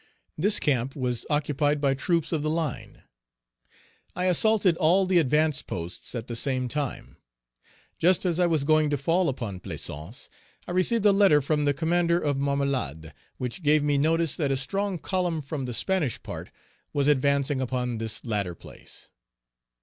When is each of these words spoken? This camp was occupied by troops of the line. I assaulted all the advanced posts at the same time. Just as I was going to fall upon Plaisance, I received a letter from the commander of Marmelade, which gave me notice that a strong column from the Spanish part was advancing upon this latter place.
This 0.35 0.59
camp 0.59 0.95
was 0.95 1.27
occupied 1.29 1.79
by 1.79 1.93
troops 1.93 2.31
of 2.31 2.41
the 2.41 2.49
line. 2.49 3.03
I 4.15 4.25
assaulted 4.25 4.75
all 4.77 5.05
the 5.05 5.19
advanced 5.19 5.67
posts 5.67 6.15
at 6.15 6.25
the 6.25 6.35
same 6.35 6.67
time. 6.67 7.17
Just 7.99 8.25
as 8.25 8.39
I 8.39 8.47
was 8.47 8.63
going 8.63 8.89
to 8.89 8.97
fall 8.97 9.29
upon 9.29 9.59
Plaisance, 9.59 10.27
I 10.67 10.71
received 10.71 11.05
a 11.05 11.11
letter 11.11 11.39
from 11.39 11.65
the 11.65 11.73
commander 11.75 12.19
of 12.19 12.37
Marmelade, 12.37 13.13
which 13.37 13.61
gave 13.61 13.83
me 13.83 13.99
notice 13.99 14.35
that 14.37 14.49
a 14.49 14.57
strong 14.57 14.97
column 14.97 15.39
from 15.39 15.65
the 15.65 15.71
Spanish 15.73 16.23
part 16.23 16.49
was 16.93 17.07
advancing 17.07 17.61
upon 17.61 17.99
this 17.99 18.25
latter 18.25 18.55
place. 18.55 19.11